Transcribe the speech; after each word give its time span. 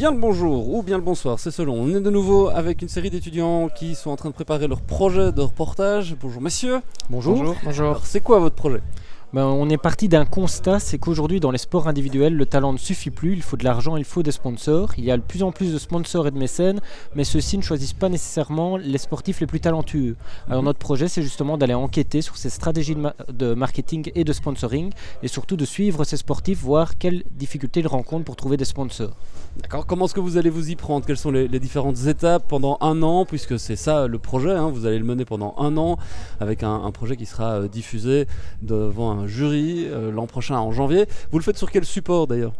Bien 0.00 0.12
le 0.12 0.16
bonjour 0.16 0.74
ou 0.74 0.82
bien 0.82 0.96
le 0.96 1.02
bonsoir, 1.02 1.38
c'est 1.38 1.50
selon. 1.50 1.74
On 1.74 1.94
est 1.94 2.00
de 2.00 2.08
nouveau 2.08 2.48
avec 2.48 2.80
une 2.80 2.88
série 2.88 3.10
d'étudiants 3.10 3.68
qui 3.68 3.94
sont 3.94 4.08
en 4.08 4.16
train 4.16 4.30
de 4.30 4.34
préparer 4.34 4.66
leur 4.66 4.80
projet 4.80 5.30
de 5.30 5.42
reportage. 5.42 6.16
Bonjour 6.18 6.40
messieurs. 6.40 6.80
Bonjour. 7.10 7.54
Bonjour. 7.62 7.86
Alors 7.86 8.06
c'est 8.06 8.20
quoi 8.20 8.38
votre 8.38 8.56
projet? 8.56 8.80
Ben, 9.32 9.44
on 9.44 9.68
est 9.68 9.76
parti 9.78 10.08
d'un 10.08 10.24
constat, 10.24 10.80
c'est 10.80 10.98
qu'aujourd'hui 10.98 11.38
dans 11.38 11.52
les 11.52 11.58
sports 11.58 11.86
individuels, 11.86 12.34
le 12.34 12.46
talent 12.46 12.72
ne 12.72 12.78
suffit 12.78 13.10
plus, 13.10 13.32
il 13.32 13.42
faut 13.42 13.56
de 13.56 13.62
l'argent, 13.62 13.96
il 13.96 14.02
faut 14.02 14.24
des 14.24 14.32
sponsors. 14.32 14.90
Il 14.98 15.04
y 15.04 15.12
a 15.12 15.16
de 15.16 15.22
plus 15.22 15.44
en 15.44 15.52
plus 15.52 15.72
de 15.72 15.78
sponsors 15.78 16.26
et 16.26 16.32
de 16.32 16.38
mécènes, 16.38 16.80
mais 17.14 17.22
ceux-ci 17.22 17.56
ne 17.56 17.62
choisissent 17.62 17.92
pas 17.92 18.08
nécessairement 18.08 18.76
les 18.76 18.98
sportifs 18.98 19.38
les 19.38 19.46
plus 19.46 19.60
talentueux. 19.60 20.16
Alors 20.48 20.62
Mhm. 20.62 20.66
notre 20.66 20.80
projet, 20.80 21.06
c'est 21.06 21.22
justement 21.22 21.56
d'aller 21.58 21.74
enquêter 21.74 22.22
sur 22.22 22.36
ces 22.36 22.50
stratégies 22.50 22.96
de, 22.96 23.00
ma- 23.02 23.14
de 23.32 23.54
marketing 23.54 24.10
et 24.16 24.24
de 24.24 24.32
sponsoring, 24.32 24.90
et 25.22 25.28
surtout 25.28 25.56
de 25.56 25.64
suivre 25.64 26.02
ces 26.02 26.16
sportifs, 26.16 26.60
voir 26.60 26.98
quelles 26.98 27.22
difficultés 27.30 27.80
ils 27.80 27.86
rencontrent 27.86 28.24
pour 28.24 28.34
trouver 28.34 28.56
des 28.56 28.64
sponsors. 28.64 29.14
D'accord. 29.62 29.86
Comment 29.86 30.06
est-ce 30.06 30.14
que 30.14 30.20
vous 30.20 30.38
allez 30.38 30.50
vous 30.50 30.70
y 30.70 30.76
prendre? 30.76 31.06
Quelles 31.06 31.16
sont 31.16 31.30
les, 31.30 31.46
les 31.46 31.60
différentes 31.60 32.04
étapes 32.06 32.48
pendant 32.48 32.78
un 32.80 33.00
an? 33.02 33.24
Puisque 33.24 33.60
c'est 33.60 33.76
ça 33.76 34.08
le 34.08 34.18
projet, 34.18 34.50
hein, 34.52 34.70
vous 34.70 34.86
allez 34.86 34.98
le 34.98 35.04
mener 35.04 35.24
pendant 35.24 35.54
un 35.58 35.76
an 35.76 35.98
avec 36.40 36.64
un, 36.64 36.74
un 36.82 36.90
projet 36.90 37.16
qui 37.16 37.26
sera 37.26 37.60
euh, 37.60 37.68
diffusé 37.68 38.26
devant 38.62 39.10
un 39.12 39.19
jury 39.26 39.86
euh, 39.88 40.10
l'an 40.10 40.26
prochain 40.26 40.56
en 40.58 40.72
janvier. 40.72 41.06
Vous 41.32 41.38
le 41.38 41.44
faites 41.44 41.56
sur 41.58 41.70
quel 41.70 41.84
support 41.84 42.26
d'ailleurs 42.26 42.52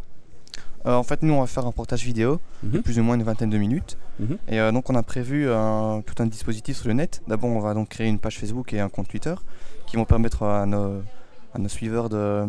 Euh, 0.86 0.94
en 0.94 1.02
fait, 1.02 1.22
nous, 1.22 1.34
on 1.34 1.40
va 1.40 1.46
faire 1.46 1.66
un 1.66 1.72
portage 1.72 2.04
vidéo, 2.06 2.40
de 2.62 2.78
Mhm. 2.78 2.82
plus 2.82 2.98
ou 2.98 3.02
moins 3.02 3.14
une 3.14 3.22
vingtaine 3.22 3.50
de 3.50 3.58
minutes. 3.58 3.98
Mhm. 4.18 4.38
Et 4.48 4.58
euh, 4.60 4.72
donc, 4.72 4.88
on 4.88 4.94
a 4.94 5.02
prévu 5.02 5.50
un- 5.50 6.00
tout 6.06 6.22
un 6.22 6.26
dispositif 6.26 6.78
sur 6.78 6.88
le 6.88 6.94
net. 6.94 7.20
D'abord, 7.28 7.50
on 7.50 7.60
va 7.60 7.74
donc 7.74 7.90
créer 7.90 8.08
une 8.08 8.18
page 8.18 8.38
Facebook 8.38 8.72
et 8.72 8.80
un 8.80 8.88
compte 8.88 9.06
Twitter 9.08 9.34
qui 9.86 9.96
vont 9.96 10.06
permettre 10.06 10.42
à 10.42 10.64
nos, 10.64 11.02
à 11.54 11.58
nos 11.58 11.68
suiveurs 11.68 12.08
de, 12.08 12.46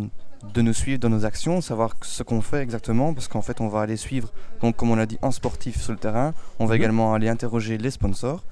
de 0.54 0.62
nous 0.62 0.72
suivre 0.74 0.98
dans 1.00 1.10
nos 1.10 1.26
actions, 1.26 1.60
savoir 1.60 1.94
ce 2.04 2.24
qu'on 2.24 2.40
fait 2.42 2.62
exactement, 2.62 3.14
parce 3.14 3.28
qu'en 3.28 3.42
fait, 3.42 3.60
on 3.60 3.68
va 3.68 3.82
aller 3.82 3.98
suivre, 3.98 4.32
donc 4.62 4.78
comme 4.78 4.92
on 4.92 4.96
l'a 4.96 5.06
dit, 5.08 5.18
un 5.22 5.32
sportif 5.32 5.82
sur 5.82 5.92
le 5.92 5.98
terrain. 6.00 6.34
On 6.60 6.66
va 6.68 6.76
Mhm. 6.76 6.80
également 6.82 7.14
aller 7.14 7.28
interroger 7.28 7.78
les 7.78 7.92
sponsors. 7.92 8.44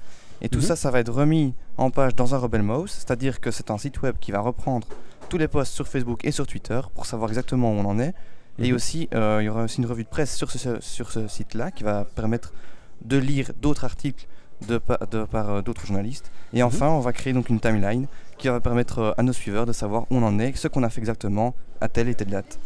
Et 0.42 0.48
tout 0.50 0.60
ça, 0.60 0.76
ça 0.76 0.90
va 0.90 1.00
être 1.00 1.12
remis 1.12 1.54
en 1.78 1.90
page 1.90 2.14
dans 2.14 2.34
un 2.34 2.38
Rebel 2.38 2.62
Mouse, 2.62 2.90
c'est-à-dire 2.90 3.40
que 3.40 3.50
c'est 3.50 3.70
un 3.70 3.78
site 3.78 4.02
web 4.02 4.16
qui 4.20 4.30
va 4.30 4.40
reprendre 4.40 4.86
tous 5.30 5.38
les 5.38 5.48
posts 5.48 5.72
sur 5.72 5.88
Facebook 5.88 6.20
et 6.24 6.32
sur 6.32 6.46
Twitter 6.46 6.80
pour 6.94 7.06
savoir 7.06 7.30
exactement 7.30 7.70
où 7.72 7.76
on 7.76 7.84
en 7.86 7.98
est. 7.98 8.12
Et 8.58 8.68
Mhm. 8.70 8.74
aussi, 8.76 9.08
euh, 9.14 9.38
il 9.40 9.46
y 9.46 9.48
aura 9.48 9.62
aussi 9.62 9.78
une 9.78 9.86
revue 9.86 10.04
de 10.04 10.08
presse 10.08 10.36
sur 10.36 10.50
ce, 10.50 10.80
sur 10.80 11.10
ce 11.12 11.26
site-là 11.28 11.70
qui 11.70 11.82
va 11.84 12.04
permettre 12.04 12.52
de 13.02 13.16
lire 13.16 13.52
d'autres 13.62 13.84
articles 13.84 14.26
de, 14.68 14.76
pa- 14.76 14.98
de 15.10 15.24
par 15.24 15.48
euh, 15.48 15.62
d'autres 15.62 15.86
journalistes. 15.86 16.30
Et 16.52 16.62
enfin, 16.62 16.88
on 16.90 17.00
va 17.00 17.12
créer 17.14 17.32
donc 17.32 17.48
une 17.48 17.60
timeline 17.60 18.06
qui 18.36 18.48
va 18.48 18.60
permettre 18.60 18.98
euh, 18.98 19.12
à 19.16 19.22
nos 19.22 19.32
suiveurs 19.32 19.64
de 19.64 19.72
savoir 19.72 20.02
où 20.10 20.16
on 20.16 20.22
en 20.22 20.38
est, 20.38 20.54
ce 20.56 20.68
qu'on 20.68 20.82
a 20.82 20.90
fait 20.90 21.00
exactement 21.00 21.54
à 21.80 21.88
telle 21.88 22.08
et 22.08 22.14
telle 22.14 22.28
date. 22.28 22.58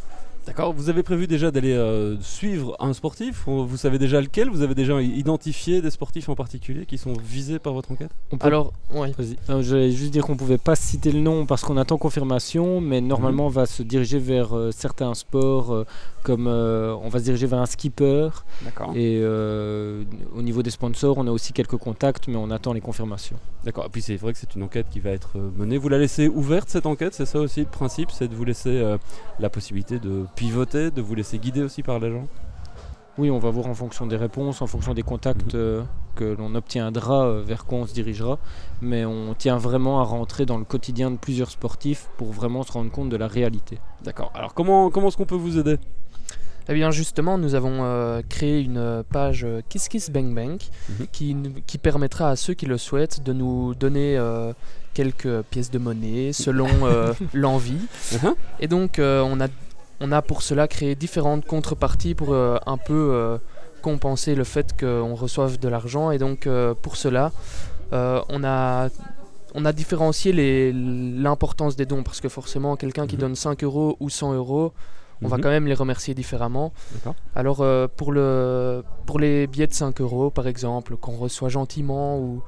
D'accord. 0.47 0.73
Vous 0.75 0.89
avez 0.91 1.03
prévu 1.03 1.27
déjà 1.27 1.51
d'aller 1.51 1.73
euh, 1.73 2.21
suivre 2.21 2.77
un 2.79 2.93
sportif 2.93 3.47
Ou 3.47 3.65
Vous 3.67 3.77
savez 3.79 3.99
déjà 3.99 4.21
lequel? 4.21 4.51
Vous 4.51 4.61
avez 4.63 4.75
déjà 4.75 5.01
identifié 5.01 5.81
des 5.81 5.91
sportifs 5.91 6.29
en 6.29 6.35
particulier 6.35 6.85
qui 6.87 6.99
sont 6.99 7.15
visés 7.15 7.59
par 7.59 7.73
votre 7.73 7.91
enquête? 7.93 8.11
On 8.31 8.37
peut- 8.39 8.47
Alors, 8.47 8.73
ouais. 8.93 9.13
Vas-y. 9.17 9.37
Euh, 9.51 9.63
je 9.63 9.77
vais 9.77 9.91
juste 9.91 10.13
dire 10.13 10.25
qu'on 10.25 10.37
pouvait 10.37 10.59
pas 10.59 10.77
citer 10.77 11.13
le 11.13 11.21
nom 11.21 11.47
parce 11.47 11.63
qu'on 11.63 11.77
attend 11.77 11.97
confirmation, 11.99 12.81
mais 12.81 13.01
normalement 13.01 13.47
on 13.47 13.51
va 13.51 13.67
se 13.67 13.83
diriger 13.83 14.19
vers 14.19 14.55
euh, 14.57 14.71
certains 14.71 15.15
sports 15.15 15.73
euh, 15.73 15.85
comme 16.23 16.47
euh, 16.47 16.95
on 17.03 17.09
va 17.09 17.19
se 17.19 17.25
diriger 17.25 17.47
vers 17.47 17.59
un 17.61 17.67
skipper 17.67 18.29
D'accord. 18.65 18.93
et 18.95 19.21
euh, 19.23 20.05
au 20.35 20.41
niveau 20.43 20.63
des 20.63 20.71
sponsors 20.71 21.19
on 21.19 21.27
a 21.27 21.31
aussi 21.31 21.53
quelques 21.53 21.77
contacts 21.77 22.29
mais 22.29 22.37
on 22.37 22.51
attend 22.51 22.73
les 22.73 22.81
confirmations. 22.81 23.37
D'accord. 23.65 23.87
Et 23.87 23.89
puis 23.89 24.03
c'est 24.03 24.17
vrai 24.17 24.33
que 24.33 24.39
c'est 24.39 24.55
une 24.55 24.63
enquête 24.63 24.87
qui 24.91 25.01
va 25.01 25.11
être 25.11 25.39
menée. 25.57 25.79
Vous 25.79 25.89
la 25.89 25.99
laissez 25.99 26.29
ouverte 26.29 26.69
cette 26.69 26.87
enquête, 26.87 27.15
c'est 27.15 27.27
ça 27.27 27.41
aussi 27.41 27.61
le 27.61 27.67
principe, 27.67 28.11
c'est 28.11 28.29
de 28.29 28.35
vous 28.35 28.45
laisser 28.45 28.71
euh, 28.71 28.99
la 29.41 29.49
possibilité 29.51 29.99
de 29.99 30.25
pivoter, 30.35 30.91
de 30.91 31.01
vous 31.03 31.15
laisser 31.15 31.39
guider 31.39 31.63
aussi 31.63 31.83
par 31.83 31.99
les 31.99 32.11
gens. 32.11 32.27
Oui 33.17 33.31
on 33.31 33.39
va 33.39 33.51
voir 33.51 33.67
en 33.69 33.75
fonction 33.75 34.07
des 34.07 34.17
réponses, 34.17 34.61
en 34.61 34.67
fonction 34.67 34.93
des 34.95 35.03
contacts 35.03 35.55
Mhm. 35.55 35.61
euh, 35.61 35.83
que 36.17 36.25
l'on 36.39 36.55
obtiendra 36.55 37.27
euh, 37.27 37.43
vers 37.45 37.65
quoi 37.65 37.79
on 37.79 37.87
se 37.87 37.95
dirigera, 37.95 38.39
mais 38.81 39.05
on 39.05 39.35
tient 39.35 39.57
vraiment 39.57 40.01
à 40.01 40.05
rentrer 40.05 40.47
dans 40.47 40.59
le 40.59 40.65
quotidien 40.65 41.11
de 41.13 41.17
plusieurs 41.17 41.51
sportifs 41.51 42.09
pour 42.19 42.33
vraiment 42.33 42.63
se 42.65 42.73
rendre 42.73 42.91
compte 42.91 43.09
de 43.11 43.17
la 43.17 43.29
réalité. 43.29 43.79
D'accord. 44.03 44.33
Alors 44.35 44.53
comment 44.55 44.91
comment 44.91 45.09
est-ce 45.09 45.17
qu'on 45.17 45.27
peut 45.27 45.35
vous 45.37 45.59
aider? 45.59 45.79
Eh 46.67 46.73
bien, 46.73 46.91
justement, 46.91 47.37
nous 47.37 47.55
avons 47.55 47.85
euh, 47.85 48.23
créé 48.27 48.63
une 48.63 49.05
page 49.13 49.47
Kiss 49.69 49.89
Kiss 49.89 50.11
Bang 50.11 50.35
Bang 50.35 50.59
Mhm. 50.89 51.07
qui, 51.13 51.37
qui 51.67 51.77
permettra 51.79 52.31
à 52.31 52.37
ceux 52.37 52.55
qui 52.55 52.65
le 52.65 52.79
souhaitent 52.79 53.23
de 53.23 53.35
nous 53.35 53.75
donner 53.75 54.17
euh, 54.17 54.55
quelques 54.95 55.43
pièces 55.43 55.71
de 55.71 55.79
monnaie 55.79 56.33
selon 56.33 56.69
euh, 56.85 57.13
l'envie. 57.35 57.83
Mhm. 58.15 58.35
Et 58.61 58.67
donc, 58.67 58.99
euh, 58.99 59.21
on, 59.21 59.41
a, 59.43 59.49
on 60.05 60.13
a 60.13 60.21
pour 60.23 60.43
cela 60.43 60.69
créé 60.69 60.95
différentes 60.95 61.45
contreparties 61.47 62.15
pour 62.15 62.33
euh, 62.33 62.57
un 62.67 62.77
peu 62.77 62.93
euh, 63.13 63.39
compenser 63.83 64.35
le 64.35 64.45
fait 64.45 64.69
qu'on 64.79 65.15
reçoive 65.15 65.59
de 65.59 65.69
l'argent. 65.69 66.11
Et 66.11 66.19
donc, 66.19 66.47
euh, 66.47 66.75
pour 66.85 66.97
cela, 66.97 67.33
on 67.93 68.45
a. 68.45 68.89
On 69.57 69.65
a 69.65 69.73
différencié 69.73 70.33
l'importance 70.75 71.77
des 71.77 71.87
dons 71.87 72.03
parce 72.03 72.21
que 72.21 72.29
forcément 72.29 72.75
quelqu'un 72.75 73.07
qui 73.07 73.15
Mhm. 73.15 73.21
donne 73.21 73.35
5 73.37 73.63
euros 73.63 73.97
ou 74.01 74.11
100 74.11 74.35
euros, 74.35 74.73
on 75.23 75.29
va 75.29 75.37
Mhm. 75.37 75.43
quand 75.45 75.49
même 75.57 75.67
les 75.69 75.75
remercier 75.75 76.13
différemment. 76.13 76.73
Alors 77.37 77.61
euh, 77.61 77.87
pour, 77.99 78.11
le, 78.11 78.83
pour 79.07 79.21
les 79.21 79.47
billets 79.47 79.69
de 79.69 79.73
5 79.73 80.01
euros 80.01 80.31
par 80.31 80.49
exemple, 80.49 80.97
qu'on 80.97 81.17
reçoit 81.17 81.51
gentiment 81.51 82.19
ou 82.19 82.43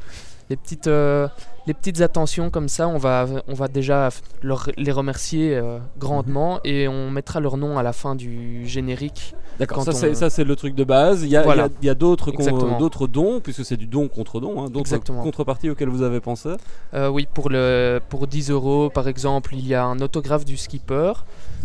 les 0.50 0.56
petites, 0.56 0.86
euh, 0.86 1.26
les 1.66 1.74
petites 1.74 2.00
attentions 2.00 2.50
comme 2.50 2.68
ça, 2.68 2.86
on 2.88 2.98
va, 2.98 3.26
on 3.48 3.54
va 3.54 3.66
déjà 3.68 4.10
leur, 4.42 4.68
les 4.76 4.92
remercier 4.92 5.56
euh, 5.56 5.78
grandement 5.98 6.60
et 6.64 6.86
on 6.88 7.10
mettra 7.10 7.40
leur 7.40 7.56
nom 7.56 7.78
à 7.78 7.82
la 7.82 7.92
fin 7.92 8.14
du 8.14 8.66
générique. 8.66 9.34
D'accord. 9.58 9.82
Ça 9.84 9.90
on- 9.90 9.94
c'est 9.94 10.14
ça 10.14 10.28
c'est 10.30 10.44
le 10.44 10.54
truc 10.54 10.74
de 10.74 10.84
base. 10.84 11.22
Il 11.22 11.30
y 11.30 11.36
a, 11.36 11.40
a- 11.40 11.44
Voilà. 11.44 11.68
il 11.82 11.86
y 11.86 11.90
a 11.90 11.94
d'autres 11.94 12.30
d'autres 12.78 13.06
dons 13.06 13.40
puisque 13.40 13.64
c'est 13.64 13.76
du 13.76 13.86
don 13.86 14.06
contre 14.08 14.38
don, 14.38 14.62
hein, 14.64 14.68
d'autres 14.70 14.98
contreparties 15.22 15.70
auxquelles 15.70 15.88
vous 15.88 16.02
avez 16.02 16.20
pensé. 16.20 16.50
Euh, 16.94 17.08
oui, 17.08 17.26
pour, 17.32 17.48
le, 17.48 17.98
pour 18.08 18.26
10 18.26 18.50
euros 18.50 18.90
par 18.90 19.08
exemple, 19.08 19.54
il 19.54 19.66
y 19.66 19.74
a 19.74 19.84
un 19.84 19.98
autographe 20.00 20.44
du 20.44 20.56
skipper. 20.56 21.12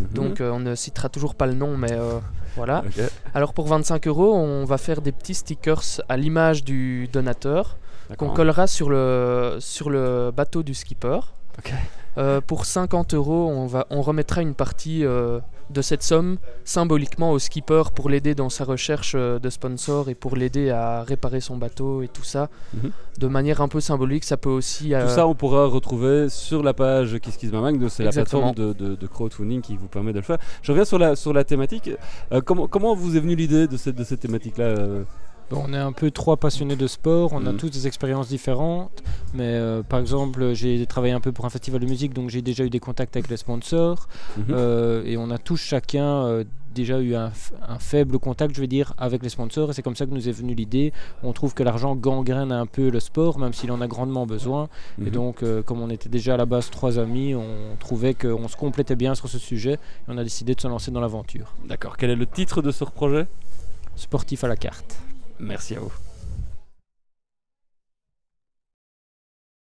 Mhm. 0.00 0.06
Donc 0.14 0.40
on 0.40 0.58
ne 0.58 0.74
citera 0.74 1.08
toujours 1.08 1.34
pas 1.34 1.46
le 1.46 1.54
nom, 1.54 1.76
mais 1.76 1.92
voilà. 2.56 2.82
Alors 3.34 3.52
pour 3.54 3.66
25 3.68 4.08
euros, 4.08 4.34
on 4.34 4.64
va 4.64 4.78
faire 4.78 5.02
des 5.02 5.12
petits 5.12 5.34
stickers 5.34 5.82
à 6.08 6.16
l'image 6.16 6.64
du 6.64 7.08
donateur. 7.12 7.76
Qu'on 8.16 8.28
collera 8.34 8.66
sur 8.66 8.90
le, 8.90 9.56
sur 9.60 9.90
le 9.90 10.30
bateau 10.34 10.62
du 10.62 10.74
skipper. 10.74 11.20
Euh, 12.18 12.40
pour 12.42 12.66
50 12.66 13.14
euros, 13.14 13.48
on, 13.50 13.66
va, 13.66 13.86
on 13.88 14.02
remettra 14.02 14.42
une 14.42 14.54
partie 14.54 15.02
euh, 15.02 15.40
de 15.70 15.80
cette 15.80 16.02
somme 16.02 16.36
symboliquement 16.64 17.30
au 17.32 17.38
skipper 17.38 17.84
pour 17.94 18.10
l'aider 18.10 18.34
dans 18.34 18.50
sa 18.50 18.64
recherche 18.64 19.14
euh, 19.16 19.38
de 19.38 19.48
sponsors 19.48 20.10
et 20.10 20.14
pour 20.14 20.36
l'aider 20.36 20.68
à 20.68 21.04
réparer 21.04 21.40
son 21.40 21.56
bateau 21.56 22.02
et 22.02 22.08
tout 22.08 22.24
ça. 22.24 22.50
Mhm. 22.74 22.90
De 23.18 23.26
manière 23.28 23.62
un 23.62 23.68
peu 23.68 23.80
symbolique, 23.80 24.24
ça 24.24 24.36
peut 24.36 24.50
aussi... 24.50 24.90
Tout 24.90 25.08
ça, 25.08 25.26
on 25.26 25.34
pourra 25.34 25.64
retrouver 25.66 26.28
sur 26.28 26.62
la 26.62 26.74
page 26.74 27.18
Kiss 27.18 27.36
Kiss 27.38 27.50
Bang 27.50 27.62
Bang, 27.62 27.80
donc 27.80 27.90
c'est 27.90 28.04
la 28.04 28.10
plateforme 28.12 28.54
de, 28.54 28.72
de- 28.74 28.94
de 28.94 29.06
crowdfunding 29.06 29.62
qui 29.62 29.76
vous 29.78 29.88
permet 29.88 30.12
de 30.12 30.18
le 30.18 30.24
faire. 30.24 30.38
Je 30.62 30.70
reviens 30.72 30.84
sur 30.84 30.98
la, 30.98 31.16
sur 31.16 31.32
la 31.32 31.44
thématique. 31.44 31.90
Comment, 32.44 32.66
comment 32.68 32.94
vous 32.94 33.16
est 33.16 33.20
venue 33.20 33.36
l'idée 33.36 33.68
de 33.68 33.76
cette, 33.78 33.94
de 33.96 34.04
cette 34.04 34.20
thématique-là 34.20 34.74
Bon, 35.52 35.64
on 35.68 35.74
est 35.74 35.76
un 35.76 35.92
peu 35.92 36.10
trois 36.10 36.38
passionnés 36.38 36.76
de 36.76 36.86
sport, 36.86 37.34
on 37.34 37.44
a 37.44 37.52
Mhm. 37.52 37.58
tous 37.58 37.68
des 37.68 37.86
expériences 37.86 38.28
différentes, 38.28 39.02
mais 39.34 39.44
euh, 39.44 39.82
par 39.82 40.00
exemple 40.00 40.54
j'ai 40.54 40.86
travaillé 40.86 41.12
un 41.12 41.20
peu 41.20 41.30
pour 41.30 41.44
un 41.44 41.50
festival 41.50 41.78
de 41.78 41.84
musique, 41.86 42.14
donc 42.14 42.30
j'ai 42.30 42.40
déjà 42.40 42.64
eu 42.64 42.70
des 42.70 42.80
contacts 42.80 43.14
avec 43.16 43.28
les 43.28 43.36
sponsors, 43.36 44.08
Mhm. 44.38 44.44
euh, 44.50 45.02
et 45.04 45.18
on 45.18 45.30
a 45.30 45.36
tous 45.36 45.58
chacun 45.58 46.24
euh, 46.24 46.44
déjà 46.74 46.98
eu 47.00 47.14
un, 47.14 47.30
faible 47.78 48.18
contact, 48.18 48.54
je 48.54 48.62
vais 48.62 48.66
dire, 48.66 48.94
avec 48.96 49.22
les 49.22 49.28
sponsors, 49.28 49.68
et 49.68 49.72
c'est 49.74 49.82
comme 49.82 49.94
ça 49.94 50.06
que 50.06 50.10
nous 50.14 50.26
est 50.26 50.32
venue 50.32 50.54
l'idée. 50.54 50.90
On 51.22 51.34
trouve 51.34 51.52
que 51.52 51.62
l'argent 51.62 51.94
gangrène 51.96 52.50
un 52.50 52.64
peu 52.64 52.88
le 52.88 52.98
sport, 52.98 53.38
même 53.38 53.52
s'il 53.52 53.70
en 53.72 53.82
a 53.82 53.86
grandement 53.86 54.24
besoin, 54.24 54.70
et 54.98 55.02
Mhm. 55.02 55.10
donc 55.10 55.44
comme 55.66 55.82
on 55.82 55.90
était 55.90 56.08
déjà 56.08 56.32
à 56.32 56.36
la 56.38 56.46
base 56.46 56.70
trois 56.70 56.98
amis, 56.98 57.34
on 57.34 57.76
trouvait 57.78 58.14
qu'on 58.14 58.48
se 58.48 58.56
complétait 58.56 58.96
bien 58.96 59.14
sur 59.14 59.28
ce 59.28 59.38
sujet, 59.38 59.74
et 59.74 59.78
on 60.08 60.16
a 60.16 60.24
décidé 60.24 60.54
de 60.54 60.60
se 60.62 60.68
lancer 60.68 60.90
dans 60.90 61.00
l'aventure. 61.02 61.52
D'accord. 61.68 61.98
Quel 61.98 62.08
est 62.08 62.16
le 62.16 62.26
titre 62.26 62.62
de 62.62 62.70
ce 62.70 62.84
projet? 62.86 63.26
Sportif 63.96 64.42
à 64.44 64.48
la 64.48 64.56
carte. 64.56 64.96
Merci 65.42 65.74
à 65.76 65.80
vous. 65.80 65.92